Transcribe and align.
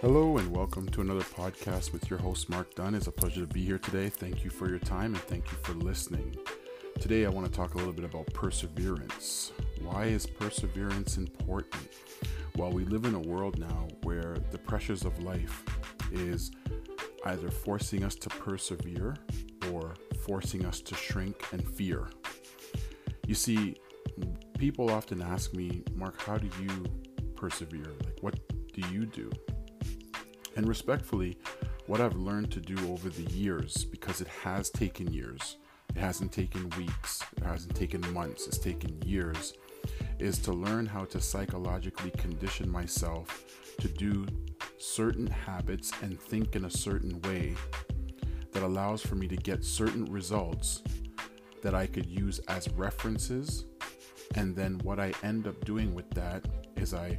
Hello 0.00 0.38
and 0.38 0.54
welcome 0.54 0.88
to 0.90 1.00
another 1.00 1.24
podcast 1.24 1.92
with 1.92 2.08
your 2.08 2.20
host 2.20 2.48
Mark 2.48 2.72
Dunn. 2.76 2.94
It's 2.94 3.08
a 3.08 3.12
pleasure 3.12 3.40
to 3.40 3.48
be 3.48 3.64
here 3.64 3.80
today. 3.80 4.08
Thank 4.08 4.44
you 4.44 4.50
for 4.50 4.68
your 4.68 4.78
time 4.78 5.12
and 5.12 5.22
thank 5.24 5.50
you 5.50 5.58
for 5.64 5.72
listening. 5.72 6.36
Today 7.00 7.26
I 7.26 7.30
want 7.30 7.46
to 7.46 7.52
talk 7.52 7.74
a 7.74 7.78
little 7.78 7.92
bit 7.92 8.04
about 8.04 8.32
perseverance. 8.32 9.50
Why 9.82 10.04
is 10.04 10.24
perseverance 10.24 11.16
important? 11.16 11.88
Well, 12.56 12.70
we 12.70 12.84
live 12.84 13.06
in 13.06 13.14
a 13.16 13.18
world 13.18 13.58
now 13.58 13.88
where 14.04 14.36
the 14.52 14.58
pressures 14.58 15.04
of 15.04 15.20
life 15.20 15.64
is 16.12 16.52
either 17.24 17.50
forcing 17.50 18.04
us 18.04 18.14
to 18.14 18.28
persevere 18.28 19.16
or 19.72 19.94
forcing 20.24 20.64
us 20.64 20.80
to 20.82 20.94
shrink 20.94 21.44
and 21.50 21.68
fear. 21.68 22.08
You 23.26 23.34
see, 23.34 23.74
people 24.58 24.90
often 24.90 25.22
ask 25.22 25.54
me, 25.54 25.82
Mark, 25.92 26.22
how 26.22 26.38
do 26.38 26.48
you 26.62 26.84
persevere? 27.34 27.92
Like, 28.04 28.18
what 28.20 28.38
do 28.72 28.88
you 28.92 29.04
do? 29.04 29.28
And 30.58 30.66
respectfully, 30.66 31.38
what 31.86 32.00
I've 32.00 32.16
learned 32.16 32.50
to 32.50 32.60
do 32.60 32.76
over 32.90 33.10
the 33.10 33.30
years, 33.30 33.84
because 33.84 34.20
it 34.20 34.26
has 34.26 34.70
taken 34.70 35.06
years, 35.12 35.56
it 35.94 36.00
hasn't 36.00 36.32
taken 36.32 36.68
weeks, 36.70 37.22
it 37.36 37.44
hasn't 37.44 37.76
taken 37.76 38.00
months, 38.12 38.48
it's 38.48 38.58
taken 38.58 39.00
years, 39.02 39.54
is 40.18 40.36
to 40.40 40.52
learn 40.52 40.84
how 40.84 41.04
to 41.04 41.20
psychologically 41.20 42.10
condition 42.10 42.68
myself 42.68 43.44
to 43.78 43.86
do 43.86 44.26
certain 44.78 45.28
habits 45.28 45.92
and 46.02 46.20
think 46.20 46.56
in 46.56 46.64
a 46.64 46.70
certain 46.70 47.22
way 47.22 47.54
that 48.50 48.64
allows 48.64 49.00
for 49.00 49.14
me 49.14 49.28
to 49.28 49.36
get 49.36 49.64
certain 49.64 50.06
results 50.06 50.82
that 51.62 51.72
I 51.72 51.86
could 51.86 52.06
use 52.06 52.40
as 52.48 52.68
references. 52.70 53.64
And 54.34 54.56
then 54.56 54.80
what 54.82 54.98
I 54.98 55.12
end 55.22 55.46
up 55.46 55.64
doing 55.64 55.94
with 55.94 56.10
that 56.10 56.44
is 56.74 56.94
I 56.94 57.16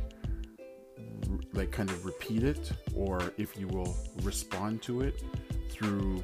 like 1.53 1.71
kind 1.71 1.89
of 1.89 2.05
repeat 2.05 2.43
it 2.43 2.71
or 2.95 3.33
if 3.37 3.57
you 3.57 3.67
will 3.67 3.95
respond 4.23 4.81
to 4.81 5.01
it 5.01 5.23
through 5.69 6.23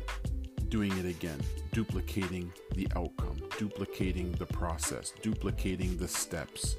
doing 0.69 0.95
it 0.97 1.05
again 1.05 1.39
duplicating 1.71 2.51
the 2.73 2.87
outcome 2.95 3.37
duplicating 3.57 4.31
the 4.33 4.45
process 4.45 5.13
duplicating 5.21 5.95
the 5.97 6.07
steps 6.07 6.75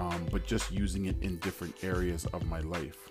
um, 0.00 0.26
but 0.30 0.46
just 0.46 0.72
using 0.72 1.06
it 1.06 1.16
in 1.20 1.36
different 1.38 1.74
areas 1.84 2.26
of 2.26 2.46
my 2.46 2.60
life. 2.60 3.10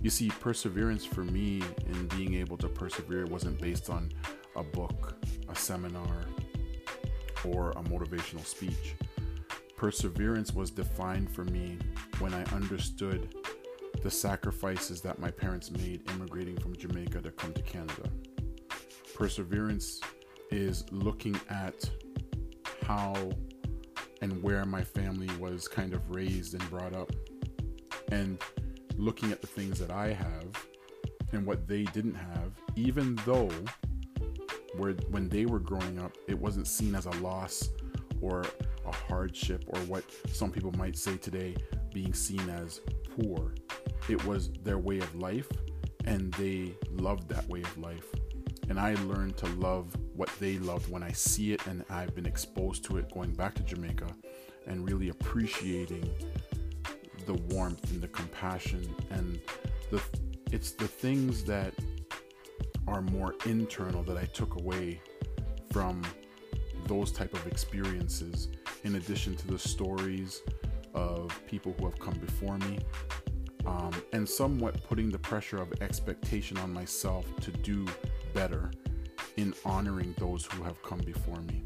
You 0.00 0.10
see 0.10 0.28
perseverance 0.28 1.04
for 1.04 1.22
me 1.22 1.62
in 1.86 2.06
being 2.08 2.34
able 2.34 2.56
to 2.58 2.68
persevere 2.68 3.26
wasn't 3.26 3.60
based 3.60 3.90
on 3.90 4.10
a 4.56 4.62
book 4.62 5.14
a 5.48 5.54
seminar 5.54 6.22
or 7.44 7.70
a 7.72 7.82
motivational 7.82 8.44
speech. 8.44 8.94
Perseverance 9.76 10.54
was 10.54 10.70
defined 10.70 11.30
for 11.30 11.44
me 11.44 11.78
when 12.18 12.32
i 12.32 12.42
understood 12.54 13.34
the 14.04 14.10
sacrifices 14.10 15.00
that 15.00 15.18
my 15.18 15.30
parents 15.30 15.70
made 15.70 16.02
immigrating 16.10 16.54
from 16.58 16.76
Jamaica 16.76 17.22
to 17.22 17.30
come 17.30 17.54
to 17.54 17.62
Canada. 17.62 18.02
Perseverance 19.14 19.98
is 20.50 20.84
looking 20.92 21.34
at 21.48 21.88
how 22.86 23.14
and 24.20 24.42
where 24.42 24.66
my 24.66 24.84
family 24.84 25.30
was 25.40 25.66
kind 25.66 25.94
of 25.94 26.14
raised 26.14 26.52
and 26.52 26.68
brought 26.68 26.94
up, 26.94 27.10
and 28.12 28.38
looking 28.98 29.32
at 29.32 29.40
the 29.40 29.46
things 29.46 29.78
that 29.78 29.90
I 29.90 30.12
have 30.12 30.48
and 31.32 31.46
what 31.46 31.66
they 31.66 31.84
didn't 31.84 32.14
have, 32.14 32.52
even 32.76 33.18
though 33.24 33.50
where 34.76 34.92
when 35.08 35.30
they 35.30 35.46
were 35.46 35.60
growing 35.60 35.98
up, 35.98 36.12
it 36.28 36.38
wasn't 36.38 36.66
seen 36.66 36.94
as 36.94 37.06
a 37.06 37.10
loss 37.22 37.70
or 38.20 38.44
a 38.84 38.92
hardship 38.92 39.64
or 39.68 39.80
what 39.80 40.04
some 40.28 40.50
people 40.50 40.72
might 40.72 40.98
say 40.98 41.16
today 41.16 41.56
being 41.94 42.12
seen 42.12 42.46
as 42.50 42.82
poor 43.16 43.54
it 44.08 44.24
was 44.24 44.50
their 44.62 44.78
way 44.78 44.98
of 44.98 45.14
life 45.14 45.48
and 46.04 46.32
they 46.34 46.74
loved 46.90 47.28
that 47.28 47.48
way 47.48 47.62
of 47.62 47.78
life. 47.78 48.06
And 48.68 48.78
I 48.78 48.94
learned 49.04 49.36
to 49.38 49.46
love 49.46 49.94
what 50.14 50.30
they 50.40 50.58
loved 50.58 50.90
when 50.90 51.02
I 51.02 51.12
see 51.12 51.52
it 51.52 51.66
and 51.66 51.84
I've 51.90 52.14
been 52.14 52.26
exposed 52.26 52.84
to 52.84 52.98
it 52.98 53.12
going 53.12 53.34
back 53.34 53.54
to 53.56 53.62
Jamaica 53.62 54.08
and 54.66 54.88
really 54.88 55.10
appreciating 55.10 56.08
the 57.26 57.34
warmth 57.34 57.90
and 57.90 58.00
the 58.00 58.08
compassion 58.08 58.94
and 59.10 59.40
the 59.90 60.02
it's 60.52 60.72
the 60.72 60.86
things 60.86 61.42
that 61.44 61.72
are 62.86 63.00
more 63.00 63.34
internal 63.46 64.02
that 64.04 64.16
I 64.16 64.24
took 64.26 64.60
away 64.60 65.00
from 65.72 66.02
those 66.86 67.10
type 67.10 67.32
of 67.32 67.46
experiences 67.46 68.48
in 68.84 68.96
addition 68.96 69.34
to 69.36 69.46
the 69.48 69.58
stories 69.58 70.42
of 70.92 71.32
people 71.46 71.74
who 71.78 71.86
have 71.86 71.98
come 71.98 72.14
before 72.14 72.58
me 72.58 72.78
um, 73.66 73.92
and 74.12 74.28
somewhat 74.28 74.82
putting 74.84 75.10
the 75.10 75.18
pressure 75.18 75.58
of 75.58 75.72
expectation 75.80 76.56
on 76.58 76.72
myself 76.72 77.24
to 77.40 77.50
do 77.50 77.86
better 78.32 78.70
in 79.36 79.54
honoring 79.64 80.14
those 80.18 80.46
who 80.46 80.62
have 80.62 80.82
come 80.82 81.00
before 81.00 81.40
me. 81.42 81.64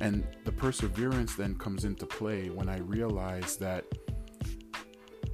And 0.00 0.26
the 0.44 0.52
perseverance 0.52 1.34
then 1.34 1.56
comes 1.56 1.84
into 1.84 2.06
play 2.06 2.48
when 2.48 2.68
I 2.68 2.78
realize 2.78 3.56
that 3.58 3.84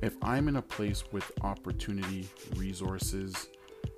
if 0.03 0.15
I'm 0.23 0.49
in 0.49 0.57
a 0.57 0.63
place 0.63 1.05
with 1.13 1.31
opportunity, 1.43 2.29
resources, 2.57 3.49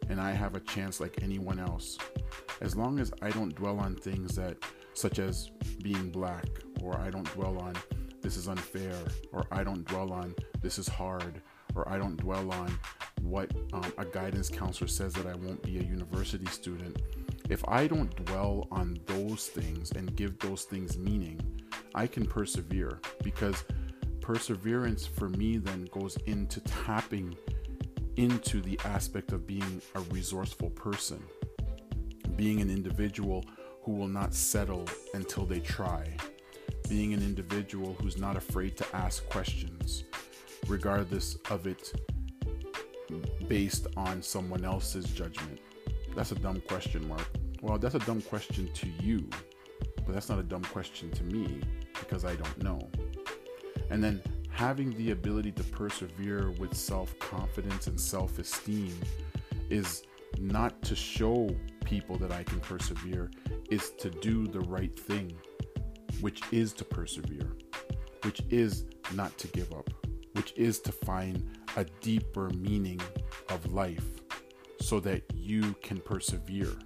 and 0.08 0.20
I 0.20 0.32
have 0.32 0.54
a 0.54 0.60
chance 0.60 1.00
like 1.00 1.18
anyone 1.22 1.58
else, 1.58 1.98
as 2.60 2.76
long 2.76 2.98
as 2.98 3.12
I 3.20 3.30
don't 3.30 3.54
dwell 3.54 3.78
on 3.78 3.96
things 3.96 4.36
that, 4.36 4.56
such 4.94 5.18
as 5.18 5.50
being 5.82 6.10
black, 6.10 6.46
or 6.82 6.98
I 6.98 7.10
don't 7.10 7.30
dwell 7.34 7.58
on 7.58 7.74
this 8.20 8.36
is 8.36 8.48
unfair, 8.48 8.94
or 9.32 9.44
I 9.50 9.64
don't 9.64 9.84
dwell 9.84 10.12
on 10.12 10.34
this 10.60 10.78
is 10.78 10.88
hard, 10.88 11.40
or 11.78 11.88
I 11.88 11.98
don't 11.98 12.16
dwell 12.16 12.52
on 12.52 12.78
what 13.22 13.50
um, 13.72 13.92
a 13.98 14.04
guidance 14.04 14.48
counselor 14.48 14.88
says 14.88 15.12
that 15.14 15.26
I 15.26 15.34
won't 15.34 15.62
be 15.62 15.78
a 15.78 15.82
university 15.82 16.46
student, 16.46 17.00
if 17.48 17.66
I 17.68 17.86
don't 17.86 18.14
dwell 18.26 18.66
on 18.70 18.98
those 19.06 19.46
things 19.46 19.92
and 19.92 20.14
give 20.16 20.38
those 20.38 20.64
things 20.64 20.98
meaning, 20.98 21.40
I 21.94 22.06
can 22.06 22.26
persevere 22.26 23.00
because 23.22 23.64
perseverance 24.20 25.06
for 25.06 25.28
me 25.30 25.56
then 25.56 25.88
goes 25.92 26.16
into 26.26 26.60
tapping 26.60 27.34
into 28.16 28.60
the 28.60 28.78
aspect 28.84 29.32
of 29.32 29.46
being 29.46 29.80
a 29.94 30.00
resourceful 30.00 30.70
person, 30.70 31.22
being 32.36 32.60
an 32.60 32.68
individual 32.68 33.44
who 33.82 33.92
will 33.92 34.08
not 34.08 34.34
settle 34.34 34.84
until 35.14 35.46
they 35.46 35.60
try, 35.60 36.04
being 36.88 37.14
an 37.14 37.22
individual 37.22 37.96
who's 38.00 38.18
not 38.18 38.36
afraid 38.36 38.76
to 38.76 38.84
ask 38.94 39.26
questions, 39.30 40.04
regardless 40.68 41.36
of 41.50 41.66
it 41.66 41.92
based 43.48 43.86
on 43.96 44.22
someone 44.22 44.64
else's 44.64 45.06
judgment? 45.06 45.58
That's 46.14 46.32
a 46.32 46.36
dumb 46.36 46.60
question, 46.68 47.06
Mark. 47.08 47.26
Well, 47.62 47.78
that's 47.78 47.94
a 47.94 48.00
dumb 48.00 48.22
question 48.22 48.70
to 48.74 48.88
you, 49.02 49.28
but 50.04 50.14
that's 50.14 50.28
not 50.28 50.38
a 50.38 50.42
dumb 50.42 50.62
question 50.64 51.10
to 51.12 51.24
me 51.24 51.60
because 51.98 52.24
I 52.24 52.36
don't 52.36 52.62
know. 52.62 52.78
And 53.90 54.04
then 54.04 54.22
having 54.50 54.96
the 54.96 55.12
ability 55.12 55.52
to 55.52 55.64
persevere 55.64 56.50
with 56.52 56.76
self 56.76 57.18
confidence 57.18 57.86
and 57.86 57.98
self 57.98 58.38
esteem 58.38 58.94
is 59.70 60.04
not 60.38 60.80
to 60.82 60.94
show 60.94 61.54
people 61.84 62.18
that 62.18 62.30
I 62.30 62.42
can 62.42 62.60
persevere, 62.60 63.30
is 63.70 63.90
to 63.98 64.10
do 64.10 64.46
the 64.46 64.60
right 64.60 64.94
thing, 64.98 65.32
which 66.20 66.42
is 66.52 66.72
to 66.74 66.84
persevere, 66.84 67.56
which 68.22 68.42
is 68.50 68.84
not 69.14 69.36
to 69.38 69.48
give 69.48 69.72
up 69.72 69.90
which 70.38 70.54
is 70.56 70.78
to 70.78 70.92
find 70.92 71.50
a 71.76 71.84
deeper 72.00 72.48
meaning 72.50 73.00
of 73.50 73.72
life 73.72 74.06
so 74.80 75.00
that 75.00 75.24
you 75.34 75.74
can 75.82 75.98
persevere, 75.98 76.78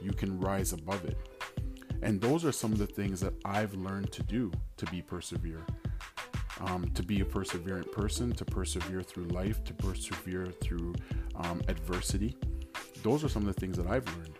you 0.00 0.10
can 0.10 0.40
rise 0.40 0.72
above 0.72 1.04
it. 1.04 1.18
And 2.00 2.18
those 2.18 2.46
are 2.46 2.52
some 2.52 2.72
of 2.72 2.78
the 2.78 2.86
things 2.86 3.20
that 3.20 3.34
I've 3.44 3.74
learned 3.74 4.10
to 4.12 4.22
do 4.22 4.50
to 4.78 4.86
be 4.86 5.02
persevere. 5.02 5.66
Um, 6.60 6.88
to 6.94 7.02
be 7.02 7.20
a 7.20 7.24
perseverant 7.24 7.92
person, 7.92 8.32
to 8.32 8.44
persevere 8.44 9.02
through 9.02 9.24
life, 9.24 9.62
to 9.64 9.74
persevere 9.74 10.46
through 10.62 10.94
um, 11.34 11.60
adversity. 11.68 12.38
Those 13.02 13.22
are 13.22 13.28
some 13.28 13.46
of 13.46 13.52
the 13.54 13.60
things 13.60 13.76
that 13.76 13.86
I've 13.86 14.06
learned. 14.16 14.38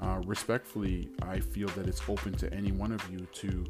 Uh, 0.00 0.20
respectfully, 0.26 1.10
I 1.20 1.38
feel 1.38 1.68
that 1.68 1.86
it's 1.86 2.02
open 2.08 2.32
to 2.34 2.52
any 2.52 2.72
one 2.72 2.90
of 2.90 3.08
you 3.12 3.26
to 3.32 3.64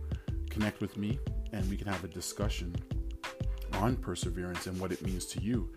connect 0.48 0.80
with 0.80 0.96
me 0.96 1.18
and 1.52 1.68
we 1.68 1.76
can 1.76 1.88
have 1.88 2.04
a 2.04 2.08
discussion 2.08 2.74
on 3.82 3.96
perseverance 3.96 4.68
and 4.68 4.78
what 4.78 4.92
it 4.92 5.02
means 5.02 5.26
to 5.26 5.42
you. 5.42 5.68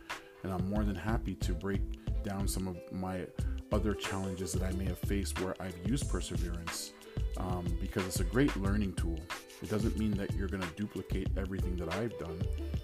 And 0.44 0.54
I'm 0.54 0.70
more 0.70 0.84
than 0.84 0.96
happy 0.96 1.34
to 1.36 1.54
break 1.54 1.82
down 2.24 2.48
some 2.48 2.68
of 2.68 2.78
my 2.92 3.26
other 3.72 3.96
challenges 3.96 4.54
that 4.54 4.62
I 4.62 4.72
may 4.74 4.86
have 4.86 5.00
faced 5.00 5.42
where 5.42 5.56
I've 5.60 5.76
used 5.86 6.08
perseverance 6.08 6.94
um, 7.38 7.66
because 7.82 8.06
it's 8.06 8.20
a 8.20 8.24
great 8.24 8.56
learning 8.58 8.94
tool. 8.94 9.20
It 9.64 9.70
doesn't 9.70 9.98
mean 9.98 10.12
that 10.12 10.34
you're 10.36 10.48
going 10.48 10.62
to 10.62 10.70
duplicate 10.76 11.30
everything 11.36 11.76
that 11.78 11.92
I've 11.96 12.18
done, 12.20 12.40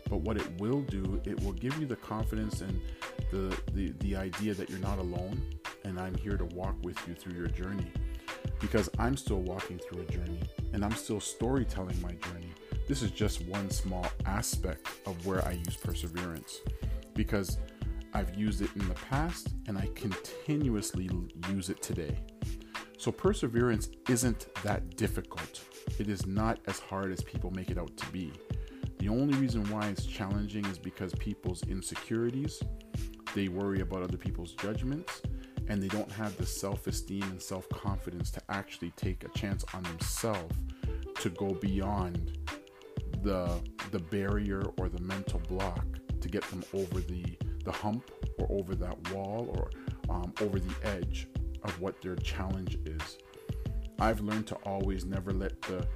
but 0.09 0.17
what 0.17 0.37
it 0.37 0.47
will 0.59 0.81
do, 0.81 1.21
it 1.23 1.39
will 1.43 1.53
give 1.53 1.77
you 1.77 1.85
the 1.85 1.97
confidence 1.97 2.61
and 2.61 2.81
the, 3.29 3.55
the, 3.73 3.93
the 3.99 4.15
idea 4.15 4.55
that 4.55 4.71
you're 4.71 4.79
not 4.79 4.97
alone 4.97 5.39
and 5.85 5.99
I'm 5.99 6.15
here 6.15 6.35
to 6.35 6.45
walk 6.45 6.75
with 6.81 6.97
you 7.07 7.13
through 7.13 7.33
your 7.33 7.47
journey 7.47 7.91
because 8.59 8.89
I'm 8.97 9.15
still 9.15 9.41
walking 9.41 9.77
through 9.77 10.01
a 10.01 10.05
journey 10.05 10.41
and 10.73 10.83
I'm 10.83 10.95
still 10.95 11.19
storytelling 11.19 12.01
my 12.01 12.13
journey 12.13 12.50
this 12.91 13.03
is 13.03 13.11
just 13.11 13.45
one 13.45 13.69
small 13.69 14.05
aspect 14.25 14.85
of 15.05 15.25
where 15.25 15.41
I 15.47 15.51
use 15.51 15.77
perseverance 15.77 16.59
because 17.13 17.57
I've 18.13 18.35
used 18.35 18.61
it 18.61 18.69
in 18.75 18.85
the 18.85 18.95
past, 18.95 19.47
and 19.69 19.77
I 19.77 19.87
continuously 19.95 21.09
use 21.47 21.69
it 21.69 21.81
today. 21.81 22.17
So, 22.97 23.09
perseverance 23.09 23.91
isn't 24.09 24.53
that 24.63 24.97
difficult. 24.97 25.61
It 25.99 26.09
is 26.09 26.25
not 26.27 26.59
as 26.67 26.79
hard 26.79 27.13
as 27.13 27.23
people 27.23 27.49
make 27.51 27.69
it 27.71 27.77
out 27.77 27.95
to 27.95 28.05
be. 28.07 28.33
The 28.99 29.07
only 29.07 29.37
reason 29.37 29.63
why 29.69 29.87
it's 29.87 30.05
challenging 30.05 30.65
is 30.65 30.77
because 30.77 31.13
people's 31.13 31.63
insecurities, 31.69 32.61
they 33.33 33.47
worry 33.47 33.79
about 33.79 34.03
other 34.03 34.17
people's 34.17 34.51
judgments, 34.55 35.21
and 35.69 35.81
they 35.81 35.87
don't 35.87 36.11
have 36.11 36.35
the 36.35 36.45
self 36.45 36.87
esteem 36.87 37.23
and 37.23 37.41
self 37.41 37.69
confidence 37.69 38.31
to 38.31 38.41
actually 38.49 38.91
take 38.97 39.23
a 39.23 39.29
chance 39.29 39.63
on 39.73 39.83
themselves 39.83 40.57
to 41.21 41.29
go 41.29 41.53
beyond 41.53 42.37
the, 43.23 43.59
the 43.91 43.99
barrier 43.99 44.63
or 44.77 44.89
the 44.89 45.01
mental 45.01 45.39
block 45.47 45.85
to 46.19 46.29
get 46.29 46.43
them 46.49 46.63
over 46.73 46.99
the, 47.01 47.25
the 47.63 47.71
hump 47.71 48.09
or 48.37 48.47
over 48.49 48.75
that 48.75 49.09
wall 49.11 49.53
or 49.55 49.69
um, 50.13 50.33
over 50.41 50.59
the 50.59 50.87
edge 50.87 51.27
of 51.63 51.79
what 51.79 52.01
their 52.01 52.15
challenge 52.17 52.77
is. 52.85 53.17
I've 53.99 54.21
learned 54.21 54.47
to 54.47 54.55
always 54.65 55.05
never 55.05 55.31
let 55.31 55.61
the 55.61 55.87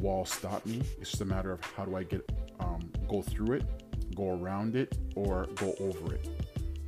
wall 0.00 0.24
stop 0.24 0.64
me. 0.66 0.82
It's 1.00 1.10
just 1.10 1.22
a 1.22 1.24
matter 1.24 1.52
of 1.52 1.60
how 1.76 1.84
do 1.84 1.96
I 1.96 2.02
get 2.02 2.30
um, 2.60 2.90
go 3.08 3.22
through 3.22 3.56
it, 3.56 3.64
go 4.16 4.30
around 4.30 4.74
it, 4.74 4.96
or 5.14 5.46
go 5.54 5.74
over 5.80 6.14
it. 6.14 6.28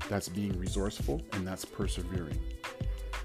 That's 0.08 0.28
being 0.28 0.58
resourceful 0.58 1.22
and 1.32 1.46
that's 1.46 1.64
persevering. 1.64 2.38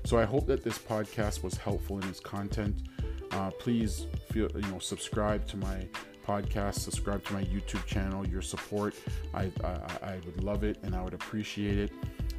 So 0.06 0.20
I 0.20 0.26
hope 0.26 0.46
that 0.48 0.64
this 0.64 0.78
podcast 0.78 1.42
was 1.44 1.56
helpful 1.56 2.00
in 2.00 2.08
its 2.08 2.20
content. 2.20 2.84
Uh, 3.32 3.50
please 3.50 4.06
feel 4.32 4.48
you 4.54 4.72
know 4.72 4.80
subscribe 4.80 5.48
to 5.48 5.58
my 5.58 5.88
podcast, 6.26 6.80
subscribe 6.80 7.24
to 7.26 7.34
my 7.34 7.44
YouTube 7.44 7.86
channel. 7.86 8.28
Your 8.28 8.42
support, 8.42 8.96
I 9.34 9.52
I, 9.64 9.68
I 10.04 10.20
would 10.26 10.44
love 10.44 10.64
it 10.64 10.78
and 10.84 10.96
I 10.96 11.02
would 11.02 11.14
appreciate 11.14 11.78
it. 11.78 11.92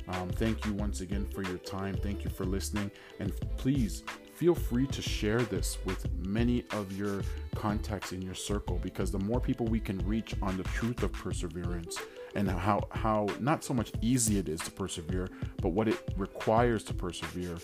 Um, 0.09 0.29
thank 0.29 0.65
you 0.65 0.73
once 0.73 1.00
again 1.00 1.27
for 1.27 1.43
your 1.43 1.59
time. 1.59 1.97
Thank 1.97 2.25
you 2.25 2.31
for 2.31 2.44
listening. 2.44 2.91
And 3.19 3.33
please 3.56 4.05
feel 4.35 4.55
free 4.55 4.87
to 4.87 5.00
share 5.00 5.41
this 5.41 5.79
with 5.85 6.06
many 6.27 6.65
of 6.73 6.93
your 6.97 7.23
contacts 7.55 8.12
in 8.12 8.21
your 8.21 8.35
circle 8.35 8.79
because 8.83 9.11
the 9.11 9.19
more 9.19 9.41
people 9.41 9.67
we 9.67 9.81
can 9.81 9.99
reach 10.06 10.35
on 10.43 10.56
the 10.56 10.62
truth 10.65 11.03
of 11.03 11.12
perseverance 11.12 11.99
and 12.35 12.49
how, 12.49 12.87
how 12.91 13.27
not 13.41 13.65
so 13.65 13.73
much 13.73 13.93
easy 14.03 14.38
it 14.38 14.49
is 14.49 14.61
to 14.61 14.71
persevere, 14.71 15.29
but 15.62 15.71
what 15.71 15.88
it 15.88 15.97
requires 16.17 16.85
to 16.85 16.94
persevere, 16.94 17.56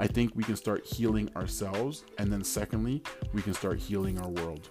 I 0.00 0.06
think 0.06 0.32
we 0.34 0.42
can 0.42 0.56
start 0.56 0.86
healing 0.86 1.30
ourselves. 1.36 2.04
And 2.18 2.32
then, 2.32 2.42
secondly, 2.42 3.02
we 3.34 3.42
can 3.42 3.52
start 3.52 3.78
healing 3.78 4.18
our 4.20 4.30
world. 4.30 4.70